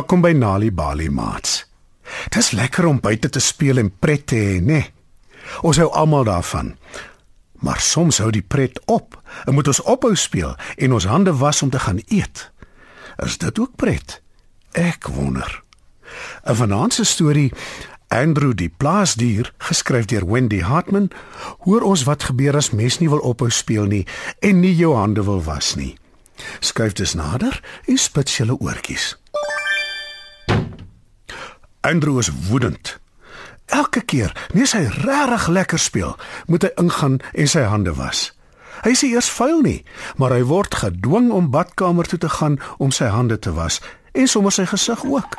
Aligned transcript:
Welkom 0.00 0.22
by 0.24 0.30
Nali 0.32 0.70
Bali 0.72 1.10
Mats. 1.12 1.66
Dis 2.32 2.54
lekker 2.56 2.86
om 2.88 3.02
buite 3.04 3.28
te 3.28 3.40
speel 3.40 3.76
en 3.82 3.90
pret 3.92 4.22
te 4.32 4.38
hê, 4.40 4.54
né? 4.64 4.78
Ons 5.60 5.76
hou 5.76 5.90
almal 5.92 6.24
daarvan. 6.24 6.70
Maar 7.60 7.82
soms 7.84 8.22
hou 8.24 8.30
die 8.32 8.40
pret 8.40 8.80
op 8.88 9.18
en 9.44 9.52
moet 9.58 9.68
ons 9.68 9.82
ophou 9.84 10.14
speel 10.16 10.54
en 10.80 10.96
ons 10.96 11.04
hande 11.04 11.36
was 11.36 11.60
om 11.60 11.68
te 11.68 11.82
gaan 11.84 12.00
eet. 12.08 12.46
Is 13.20 13.36
dit 13.44 13.60
ook 13.60 13.76
pret? 13.76 14.22
Ek 14.72 15.12
wonder. 15.12 15.62
'n 16.48 16.56
Vanaand 16.56 16.96
se 16.96 17.04
storie 17.04 17.52
Andrew 18.08 18.56
die 18.56 18.72
plaasdier, 18.72 19.52
geskryf 19.58 20.08
deur 20.08 20.24
Wendy 20.24 20.62
Hartman, 20.64 21.10
hoor 21.68 21.82
ons 21.82 22.08
wat 22.08 22.22
gebeur 22.22 22.56
as 22.56 22.72
mens 22.72 22.98
nie 22.98 23.10
wil 23.10 23.20
ophou 23.20 23.50
speel 23.50 23.84
nie 23.84 24.06
en 24.40 24.60
nie 24.60 24.76
jou 24.76 24.96
hande 24.96 25.24
wil 25.24 25.42
was 25.42 25.74
nie. 25.74 25.98
Skuif 26.60 26.92
dus 26.92 27.14
nader 27.14 27.60
en 27.84 27.98
spits 27.98 28.36
julle 28.36 28.56
oortjies. 28.56 29.20
Andrew 31.80 32.18
is 32.18 32.30
woedend. 32.48 32.98
Elke 33.66 34.00
keer, 34.00 34.48
nee 34.52 34.66
hy 34.66 34.82
regtig 35.04 35.46
lekker 35.48 35.78
speel, 35.78 36.16
moet 36.46 36.66
hy 36.66 36.70
ingaan 36.82 37.20
en 37.32 37.48
sy 37.48 37.62
hande 37.70 37.94
was. 37.96 38.30
Hy 38.84 38.92
sê 38.96 39.10
eers 39.12 39.30
vuil 39.32 39.60
nie, 39.64 39.78
maar 40.16 40.34
hy 40.34 40.42
word 40.48 40.74
gedwing 40.82 41.30
om 41.32 41.50
badkamer 41.52 42.08
toe 42.08 42.18
te 42.20 42.28
gaan 42.40 42.58
om 42.78 42.92
sy 42.92 43.08
hande 43.12 43.38
te 43.38 43.52
was 43.56 43.80
en 44.12 44.28
sommer 44.28 44.52
sy 44.52 44.66
gesig 44.68 45.04
ook. 45.06 45.36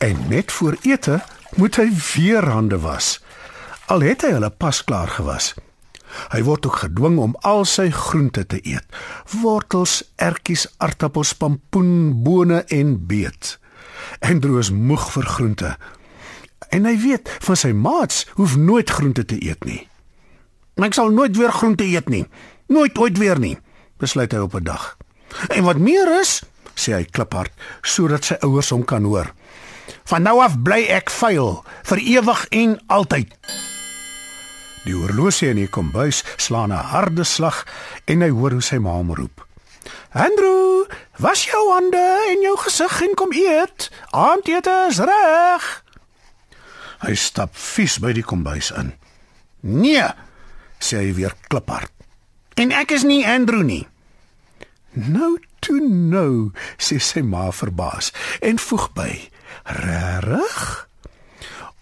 En 0.00 0.16
net 0.30 0.52
voor 0.52 0.78
ete 0.82 1.20
moet 1.60 1.76
hy 1.76 1.90
weer 2.14 2.46
hande 2.48 2.78
was. 2.80 3.18
Al 3.86 4.06
het 4.06 4.22
hy 4.24 4.32
hulle 4.38 4.50
pas 4.50 4.84
klaar 4.86 5.10
gewas. 5.12 5.52
Hy 6.34 6.42
word 6.46 6.66
ook 6.66 6.82
gedwing 6.82 7.18
om 7.22 7.36
al 7.46 7.66
sy 7.68 7.90
groente 7.94 8.46
te 8.46 8.58
eet: 8.62 8.86
wortels, 9.42 10.00
ertjies, 10.16 10.66
aartappels, 10.78 11.34
pampoen, 11.38 12.22
bone 12.24 12.64
en 12.66 12.96
beet. 13.06 13.58
Andrew 14.20 14.58
is 14.58 14.70
moeg 14.70 15.12
vir 15.12 15.26
groente. 15.26 15.76
En 16.70 16.84
hy 16.84 16.96
weet 17.00 17.30
van 17.40 17.56
sy 17.56 17.72
maats 17.72 18.26
hoef 18.38 18.56
nooit 18.56 18.90
groente 18.90 19.24
te 19.24 19.38
eet 19.42 19.64
nie. 19.64 19.88
Ek 20.80 20.94
sal 20.96 21.10
nooit 21.12 21.36
weer 21.36 21.52
groente 21.52 21.84
eet 21.84 22.08
nie. 22.08 22.24
Nooit 22.70 22.98
ooit 22.98 23.18
weer 23.18 23.38
nie, 23.38 23.58
besluit 23.98 24.32
hy 24.32 24.38
op 24.38 24.54
'n 24.54 24.64
dag. 24.64 24.96
En 25.48 25.64
wat 25.64 25.78
meer 25.78 26.20
is, 26.20 26.42
sê 26.74 26.94
hy 26.94 27.04
kliphard 27.04 27.52
sodat 27.82 28.24
sy 28.24 28.36
ouers 28.40 28.70
hom 28.70 28.84
kan 28.84 29.04
hoor. 29.04 29.32
Van 30.04 30.22
nou 30.22 30.40
af 30.40 30.56
bly 30.62 30.86
ek 30.88 31.10
vuil 31.10 31.64
vir 31.82 31.98
ewig 31.98 32.46
en 32.50 32.78
altyd. 32.86 33.34
Die 34.84 34.96
oorlosie 34.96 35.50
in 35.50 35.60
die 35.60 35.68
kombuis 35.68 36.24
slaan 36.36 36.72
'n 36.72 36.88
harde 36.92 37.24
slag 37.24 37.66
en 38.06 38.22
hy 38.22 38.30
hoor 38.30 38.50
hoe 38.50 38.62
sy 38.62 38.78
ma 38.78 38.90
hom 38.90 39.14
roep. 39.14 39.49
Andrew, 40.12 40.86
was 41.18 41.44
jou 41.44 41.72
hande 41.72 42.02
en 42.30 42.42
jou 42.42 42.56
gesig 42.58 43.00
en 43.06 43.14
kom 43.14 43.32
eet. 43.32 43.90
Aandete 44.10 44.86
is 44.88 44.98
reg. 44.98 45.68
Hy 47.00 47.14
stap 47.14 47.54
vies 47.56 47.98
by 48.02 48.12
die 48.16 48.26
kombuis 48.26 48.72
in. 48.76 48.92
Nee, 49.60 50.08
sê 50.82 51.04
hy 51.04 51.14
weer 51.16 51.36
kliphard. 51.48 51.92
En 52.60 52.74
ek 52.74 52.92
is 52.96 53.06
nie 53.06 53.22
Andrew 53.28 53.62
nie. 53.64 53.86
Nou 54.92 55.38
toe 55.62 55.78
nou, 55.80 56.50
sê 56.80 56.98
sy 56.98 57.22
ma 57.22 57.48
verbaas 57.54 58.10
en 58.42 58.58
voeg 58.58 58.88
by. 58.96 59.10
Regtig? 59.78 60.60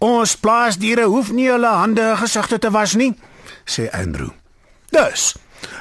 Ons 0.05 0.37
plaasdiere 0.39 1.09
hoef 1.11 1.33
nie 1.35 1.49
hulle 1.51 1.71
hande 1.81 2.05
en 2.13 2.21
gesigte 2.21 2.61
te 2.63 2.71
was 2.71 2.95
nie, 2.99 3.15
sê 3.67 3.89
Andrew. 3.97 4.31
Dus, 4.95 5.33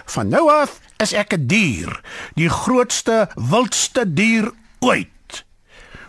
van 0.05 0.29
nou 0.29 0.51
af 0.51 0.79
is 0.97 1.13
ek 1.13 1.33
'n 1.33 1.47
dier, 1.47 2.01
die 2.35 2.49
grootste, 2.49 3.29
wildste 3.35 4.13
dier 4.13 4.51
ooit. 4.79 5.45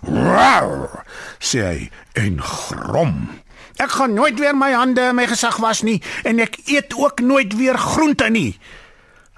Rar, 0.02 1.04
sê 1.38 1.60
hy 1.60 1.90
en 2.12 2.42
grom. 2.42 3.28
Ek 3.76 3.90
gaan 3.90 4.14
nooit 4.14 4.38
weer 4.38 4.56
my 4.56 4.72
hande 4.72 5.00
en 5.00 5.14
my 5.14 5.26
gesig 5.26 5.56
was 5.56 5.82
nie 5.82 6.02
en 6.24 6.38
ek 6.42 6.58
eet 6.66 6.94
ook 6.94 7.20
nooit 7.20 7.54
weer 7.56 7.78
groente 7.78 8.30
nie. 8.30 8.58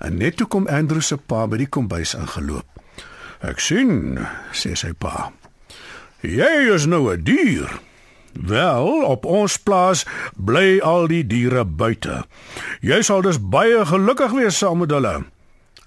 En 0.00 0.16
net 0.16 0.36
toe 0.36 0.46
kom 0.46 0.68
Andrew 0.68 1.00
se 1.00 1.16
pa 1.16 1.46
by 1.46 1.56
die 1.60 1.68
kombuis 1.68 2.14
ingeloop. 2.14 2.64
Ek 3.40 3.60
sien, 3.60 4.18
sê 4.52 4.72
sy 4.76 4.92
pa. 4.92 5.32
Jy 6.20 6.72
is 6.74 6.86
nou 6.86 7.12
'n 7.12 7.24
dier. 7.24 7.68
Wel, 8.32 9.04
op 9.04 9.24
ons 9.24 9.58
plaas 9.58 10.06
bly 10.36 10.78
al 10.80 11.06
die 11.10 11.26
diere 11.26 11.64
buite. 11.64 12.24
Jy 12.80 13.02
sal 13.02 13.22
dus 13.26 13.40
baie 13.40 13.84
gelukkig 13.86 14.32
wees 14.36 14.58
saam 14.58 14.78
met 14.84 14.90
hulle. 14.94 15.24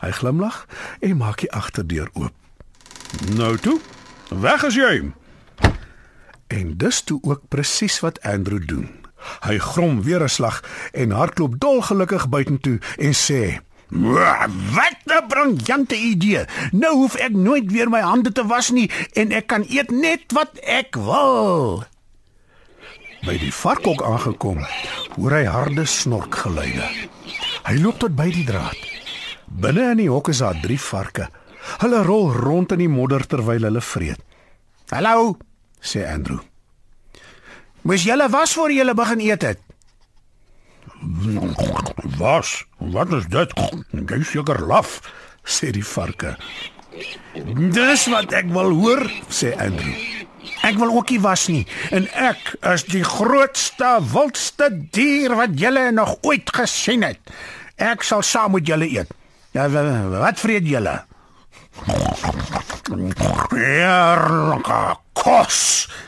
Hy 0.03 0.11
glimlag 0.11 0.65
en 0.99 1.17
maak 1.17 1.39
die 1.39 1.51
agterdeur 1.51 2.09
oop. 2.13 2.33
Nou 3.37 3.55
toe, 3.57 3.79
weg 4.29 4.63
is 4.67 4.75
jy. 4.75 5.13
En 6.47 6.73
dis 6.77 7.01
toe 7.01 7.19
ook 7.23 7.47
presies 7.47 7.99
wat 8.03 8.19
Andrew 8.21 8.59
doen. 8.67 8.89
Hy 9.47 9.57
grom 9.57 10.01
weer 10.03 10.23
'n 10.23 10.29
slag 10.29 10.63
en 10.91 11.11
hardloop 11.11 11.59
dolgelukkig 11.59 12.29
buitentoe 12.29 12.79
en 12.97 13.13
sê: 13.13 13.59
"Wat 13.87 14.99
'n 15.05 15.27
briljante 15.27 15.95
idee. 15.95 16.45
Nou 16.71 16.95
hoef 16.95 17.15
ek 17.15 17.31
nooit 17.31 17.71
weer 17.71 17.89
my 17.89 18.01
hande 18.01 18.31
te 18.31 18.45
was 18.45 18.69
nie 18.69 18.91
en 19.13 19.31
ek 19.31 19.47
kan 19.47 19.65
eet 19.69 19.91
net 19.91 20.23
wat 20.27 20.57
ek 20.59 20.95
wil." 20.95 21.83
By 23.23 23.37
die 23.39 23.53
varkhok 23.55 24.01
aangekom, 24.03 24.59
hoor 25.15 25.33
hy 25.37 25.45
harde 25.47 25.85
snorkgeluide. 25.87 26.87
Hy 27.63 27.75
loop 27.79 28.01
tot 28.01 28.15
by 28.17 28.27
die 28.33 28.43
draad. 28.43 28.75
Binne 29.47 29.93
in 29.93 30.01
die 30.01 30.09
hok 30.11 30.27
is 30.33 30.41
daar 30.43 30.57
drie 30.59 30.79
varke. 30.81 31.29
Hulle 31.79 32.01
rol 32.03 32.33
rond 32.35 32.73
in 32.75 32.83
die 32.83 32.91
modder 32.91 33.23
terwyl 33.23 33.63
hulle 33.63 33.81
vreet. 33.81 34.19
"Hallo," 34.91 35.37
sê 35.79 36.03
Andrew. 36.03 36.41
"Moes 37.83 38.03
julle 38.03 38.29
was 38.29 38.53
voor 38.53 38.71
julle 38.71 38.93
begin 38.93 39.19
eet 39.19 39.41
het?" 39.41 39.59
"Was? 42.17 42.65
Wat 42.77 43.13
is 43.13 43.25
dit? 43.27 43.53
Jy 43.91 44.23
seker 44.23 44.59
laf," 44.67 44.99
sê 45.43 45.71
die 45.71 45.85
varke. 45.85 46.35
"Dis 47.71 48.05
wat 48.07 48.33
ek 48.33 48.51
wil 48.51 48.71
hoor," 48.71 49.11
sê 49.29 49.55
Andrew. 49.55 50.12
Ek 50.63 50.77
wil 50.79 50.93
ookie 50.95 51.19
was 51.23 51.47
nie 51.51 51.63
en 51.91 52.07
ek 52.15 52.53
is 52.73 52.85
die 52.91 53.03
grootste 53.03 53.97
wildste 54.13 54.69
dier 54.95 55.35
wat 55.39 55.57
julle 55.59 55.89
nog 55.91 56.15
ooit 56.23 56.49
gesien 56.55 57.03
het. 57.03 57.19
Ek 57.75 58.05
sal 58.07 58.23
saam 58.23 58.55
met 58.55 58.67
julle 58.67 58.87
eet. 58.87 59.11
Ja, 59.53 59.67
wat 59.69 60.39
vreet 60.39 60.67
julle? 60.67 60.95
Ja, 63.53 64.95
kos, 65.13 65.59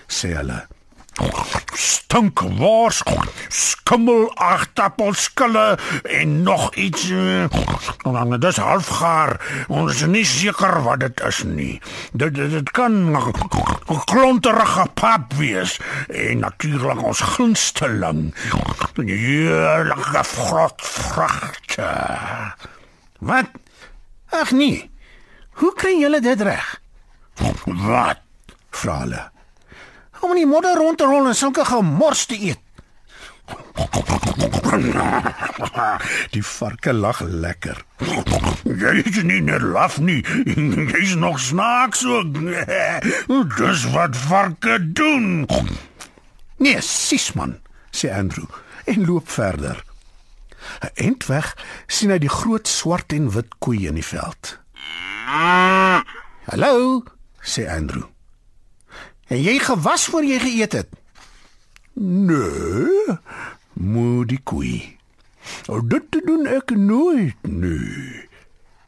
sê 0.07 0.33
hulle 0.37 0.63
stink 1.75 2.39
wors 2.59 3.01
skimmel 3.49 4.29
agtappelskille 4.35 5.77
en 6.03 6.43
nog 6.43 6.75
iets 6.75 7.07
dan 8.03 8.39
dis 8.39 8.57
halfgaar 8.57 9.35
ons 9.67 9.91
is 9.93 10.07
nie 10.09 10.25
seker 10.25 10.81
wat 10.85 10.99
dit 11.03 11.21
is 11.27 11.43
nie. 11.43 11.81
Dit 12.13 12.35
dit, 12.35 12.51
dit 12.51 12.71
kan 12.71 13.11
'n 13.11 14.01
klonterige 14.05 14.87
pap 14.93 15.33
wees 15.33 15.79
en 16.07 16.39
natuurlik 16.39 17.03
ons 17.03 17.19
gunsteling. 17.19 18.35
Heerlike 18.95 20.23
vrot 20.23 20.81
vragte 20.81 21.91
wat? 23.19 23.49
Ag 24.29 24.51
nee. 24.51 24.89
Hoe 25.49 25.73
kry 25.73 25.99
julle 25.99 26.19
dit 26.21 26.41
reg? 26.41 26.81
Wat? 27.65 28.19
Vra 28.69 28.99
hulle 28.99 29.34
om 30.25 30.33
in 30.33 30.41
die 30.43 30.49
modder 30.49 30.77
rond 30.81 30.97
te 30.97 31.05
rol 31.09 31.29
en 31.29 31.37
sulke 31.37 31.65
gemors 31.65 32.25
te 32.25 32.37
eet. 32.49 32.61
Die 36.33 36.43
varke 36.43 36.93
lag 36.93 37.19
lekker. 37.21 37.85
Jy 38.65 38.93
is 39.05 39.21
nie 39.23 39.41
net 39.45 39.61
laf 39.61 39.99
nie, 40.01 40.23
jy 40.45 41.01
is 41.03 41.13
nog 41.21 41.37
snaaks 41.39 42.01
ook. 42.09 42.39
Dis 43.59 43.85
wat 43.93 44.17
varke 44.25 44.79
doen. 44.97 45.45
Nee, 46.57 46.81
sisman, 46.81 47.59
sê 47.93 48.09
Andrew 48.15 48.49
en 48.89 49.05
loop 49.05 49.29
verder. 49.29 49.83
Eindweg 50.97 51.53
sien 51.85 52.13
hy 52.13 52.17
die 52.23 52.31
groot 52.31 52.67
swart 52.69 53.13
en 53.13 53.29
wit 53.35 53.53
koei 53.61 53.85
in 53.89 53.99
die 54.01 54.05
veld. 54.05 54.57
"Hallo," 56.49 57.03
sê 57.41 57.69
Andrew. 57.69 58.09
En 59.27 59.41
jy 59.41 59.57
gewas 59.59 60.05
voor 60.11 60.25
jy 60.25 60.39
geëet 60.39 60.77
het? 60.81 60.89
Nee, 61.97 63.17
moet 63.73 64.29
die 64.29 64.41
koei. 64.43 64.97
O, 65.69 65.81
dit 65.81 66.19
doen 66.25 66.45
ek 66.49 66.75
nooit 66.77 67.47
nie. 67.49 68.25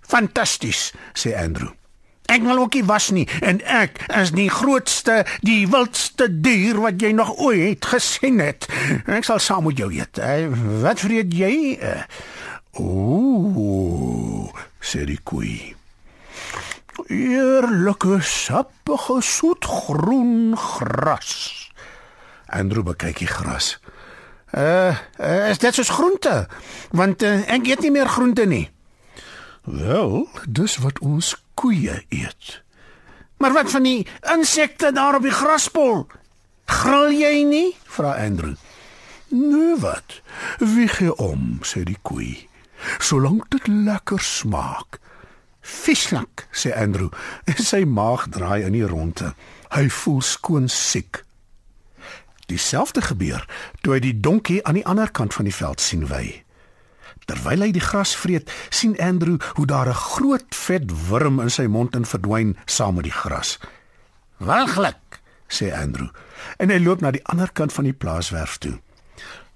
Fantasties, 0.07 0.91
sê 1.17 1.33
Andrew. 1.37 1.73
Ek 2.27 2.43
wil 2.43 2.59
ookie 2.59 2.83
was 2.83 3.07
nie 3.15 3.23
en 3.39 3.61
ek 3.63 4.01
is 4.19 4.33
die 4.35 4.49
grootste, 4.51 5.21
die 5.47 5.63
wildste 5.71 6.27
dier 6.27 6.75
wat 6.83 6.99
jy 6.99 7.13
nog 7.15 7.31
ooit 7.39 7.87
gesien 7.87 8.41
het. 8.43 8.67
Ek 9.07 9.23
sal 9.23 9.39
saam 9.39 9.63
met 9.69 9.79
jou 9.79 9.87
eet. 9.95 10.19
Wat 10.83 10.99
vreet 10.99 11.31
jy? 11.31 11.77
O, 12.77 14.51
sê 14.83 15.07
die 15.07 15.21
koei. 15.23 15.71
Eerlike 17.07 18.21
sappige 18.21 19.21
soetgroen 19.21 20.57
gras. 20.57 21.71
Andrew 22.45 22.83
bekyk 22.83 23.17
die 23.23 23.27
gras. 23.27 23.77
Uh, 24.51 24.95
uh 25.19 25.49
is 25.49 25.59
dit 25.59 25.73
soos 25.73 25.89
groente? 25.89 26.47
Want 26.91 27.23
uh, 27.23 27.41
ek 27.51 27.67
eet 27.67 27.83
nie 27.83 27.91
meer 27.91 28.07
groente 28.07 28.45
nie. 28.47 28.69
Wel, 29.67 30.27
dis 30.47 30.77
wat 30.83 30.99
ons 31.03 31.35
koeie 31.59 32.03
eet. 32.09 32.61
Maar 33.37 33.53
wat 33.53 33.71
van 33.71 33.83
die 33.83 34.07
insekte 34.33 34.91
daar 34.91 35.19
op 35.19 35.27
die 35.27 35.35
graspol? 35.35 36.07
Gril 36.67 37.11
jy 37.11 37.43
nie? 37.47 37.75
vra 37.83 38.15
Andrew. 38.23 38.55
Nee 39.29 39.75
wat? 39.79 40.21
Wie 40.59 40.87
gee 40.87 41.11
om, 41.15 41.59
sê 41.63 41.83
die 41.83 41.99
koei. 42.01 42.47
Solank 43.03 43.49
dit 43.51 43.67
lekker 43.67 44.19
smaak. 44.23 44.99
Visnak, 45.67 46.47
sê 46.55 46.71
Andrew. 46.71 47.11
Sy 47.69 47.83
maag 47.83 48.29
draai 48.31 48.63
in 48.63 48.75
die 48.77 48.87
ronde. 48.87 49.33
Hy 49.75 49.87
voel 49.91 50.21
skoon 50.23 50.69
siek. 50.71 51.23
Dieselfde 52.47 53.03
gebeur 53.03 53.43
toe 53.83 53.97
hy 53.97 54.03
die 54.05 54.15
donkie 54.15 54.61
aan 54.63 54.79
die 54.79 54.85
ander 54.87 55.11
kant 55.11 55.35
van 55.35 55.49
die 55.49 55.55
veld 55.55 55.83
sien 55.83 56.05
wy. 56.07 56.23
Terwyl 57.27 57.65
hy 57.65 57.73
die 57.75 57.83
gras 57.83 58.13
vreet, 58.15 58.47
sien 58.71 58.95
Andrew 59.03 59.35
hoe 59.59 59.67
daar 59.67 59.91
'n 59.91 59.99
groot 60.15 60.55
vet 60.55 60.87
wurm 61.09 61.43
in 61.43 61.51
sy 61.51 61.67
mond 61.67 61.95
in 61.99 62.07
verdwyn 62.07 62.55
saam 62.65 62.95
met 62.95 63.03
die 63.03 63.17
gras. 63.19 63.59
"Walglik," 64.39 65.19
sê 65.51 65.75
Andrew, 65.75 66.07
en 66.57 66.69
hy 66.69 66.79
loop 66.79 67.01
na 67.01 67.11
die 67.11 67.25
ander 67.27 67.51
kant 67.51 67.73
van 67.73 67.83
die 67.83 67.93
plaaswerf 67.93 68.57
toe. 68.57 68.79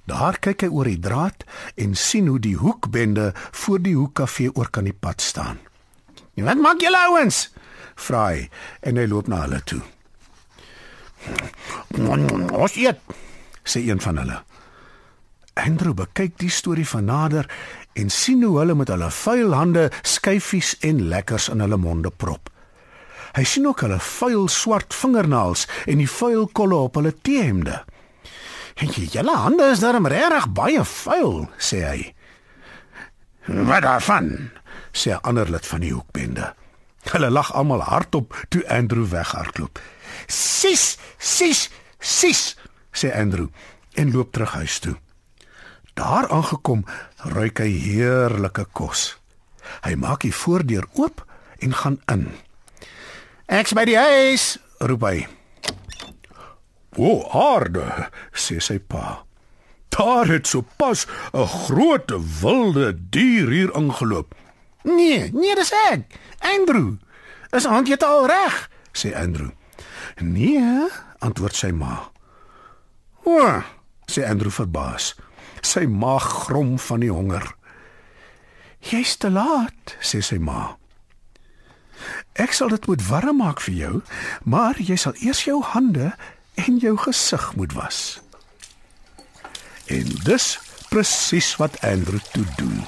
Daar 0.06 0.40
kyk 0.40 0.62
hy 0.62 0.68
oor 0.68 0.86
die 0.86 1.00
draad 1.00 1.46
en 1.76 1.96
sien 1.96 2.28
hoe 2.28 2.40
die 2.40 2.58
hoekbende 2.58 3.32
voor 3.52 3.80
die 3.80 3.96
hoekkafee 3.96 4.56
oor 4.56 4.70
kan 4.70 4.84
die 4.84 5.00
pad 5.00 5.22
staan. 5.22 5.60
"Wat 6.44 6.58
maak 6.58 6.82
julle 6.82 7.02
ouens?" 7.08 7.50
vra 7.96 8.28
hy 8.32 8.50
en 8.82 8.98
hy 8.98 9.06
loop 9.08 9.28
na 9.28 9.42
hulle 9.46 9.62
toe. 9.64 9.82
"Ons 12.52 12.76
eet," 12.76 13.00
sê 13.64 13.84
een 13.88 14.02
van 14.02 14.18
hulle. 14.18 14.44
Andrew 15.54 15.94
bekyk 15.94 16.38
die 16.40 16.50
storie 16.50 16.88
van 16.88 17.06
nader 17.06 17.50
en 17.94 18.10
sien 18.10 18.44
hoe 18.44 18.58
hulle 18.60 18.76
met 18.76 18.88
hulle 18.88 19.10
vuil 19.12 19.54
hande 19.54 19.90
skyfies 20.02 20.78
en 20.88 21.08
lekkers 21.12 21.50
in 21.52 21.60
hulle 21.60 21.78
monde 21.78 22.10
prop. 22.10 22.50
Hy 23.36 23.44
sien 23.48 23.68
ook 23.68 23.84
hulle 23.86 24.00
vuil 24.00 24.48
swart 24.52 24.96
vingernaels 24.96 25.68
en 25.88 26.02
die 26.02 26.10
vuil 26.10 26.48
kolle 26.56 26.76
op 26.76 26.96
hulle 27.00 27.14
T-hemde. 27.22 27.84
"En 28.76 28.88
julle 28.88 29.36
hande 29.38 29.70
is 29.72 29.80
darm 29.80 30.08
regtig 30.08 30.50
baie 30.50 30.84
vuil," 30.84 31.50
sê 31.58 31.84
hy. 31.88 32.14
"Wat 33.46 33.84
daarvan?" 33.84 34.52
Sê 34.92 35.12
'n 35.12 35.22
ander 35.22 35.50
lid 35.50 35.66
van 35.66 35.80
die 35.80 35.94
hoekbende. 35.94 36.54
Hulle 37.10 37.30
lag 37.30 37.54
almal 37.54 37.82
hardop 37.82 38.46
toe 38.50 38.68
Andrew 38.70 39.06
weghardloop. 39.06 39.80
"Sis, 40.28 40.98
sis, 41.18 41.70
sis," 42.00 42.56
sê 42.92 43.16
Andrew 43.16 43.48
en 43.94 44.12
loop 44.12 44.32
terug 44.32 44.52
huis 44.52 44.80
toe. 44.80 44.96
Daar 45.94 46.30
aangekom, 46.30 46.86
ruik 47.18 47.58
hy 47.58 47.72
heerlike 47.72 48.66
kos. 48.72 49.18
Hy 49.84 49.96
maak 49.96 50.22
die 50.22 50.36
voordeur 50.36 50.88
oop 50.94 51.26
en 51.60 51.74
gaan 51.74 52.00
in. 52.06 52.32
"Ek's 53.46 53.74
by 53.74 53.86
die 53.86 53.98
huis," 53.98 54.58
roep 54.80 55.02
hy. 55.02 55.28
"O, 56.98 57.28
aarde," 57.32 58.10
sê 58.34 58.60
sy 58.60 58.80
pa. 58.80 59.24
"Daar 59.90 60.28
het 60.28 60.48
sopas 60.48 61.08
'n 61.34 61.48
groot 61.48 62.12
wilde 62.42 62.96
dier 63.10 63.50
hier 63.50 63.76
ingeloop." 63.76 64.36
"Nee, 64.84 65.32
nee, 65.34 65.56
dis 65.56 65.72
ek, 65.72 66.20
Andrew. 66.40 66.98
Is 67.52 67.66
aandjie 67.66 67.98
al 68.06 68.26
reg?" 68.28 68.70
sê 68.92 69.16
Andrew. 69.16 69.50
"Nee," 70.18 70.88
antwoord 71.20 71.56
sy 71.56 71.72
ma. 71.72 72.12
"O," 73.24 73.64
sê 74.06 74.26
Andrew 74.28 74.52
verbaas. 74.52 75.16
Sy 75.62 75.86
maag 75.86 76.24
grom 76.24 76.80
van 76.80 77.00
die 77.00 77.12
honger. 77.12 77.56
"Jy's 78.80 79.16
te 79.16 79.30
laat," 79.30 79.98
sê 80.00 80.22
sy 80.22 80.38
ma. 80.38 80.78
"Ek 82.34 82.54
sal 82.54 82.70
dit 82.70 82.88
moet 82.88 83.08
warm 83.08 83.38
maak 83.38 83.62
vir 83.62 83.74
jou, 83.74 84.02
maar 84.44 84.76
jy 84.82 84.96
sal 84.96 85.14
eers 85.22 85.44
jou 85.44 85.62
hande 85.64 86.16
en 86.56 86.78
jou 86.78 86.98
gesig 86.98 87.56
moet 87.56 87.74
was." 87.74 88.22
En 89.86 90.08
dis 90.24 90.60
presies 90.90 91.56
wat 91.56 91.82
Andrew 91.82 92.20
toe 92.34 92.46
doen. 92.58 92.88